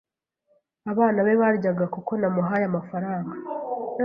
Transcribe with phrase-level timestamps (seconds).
[0.91, 3.33] abana be baryaga kuko namuhaye amafaranga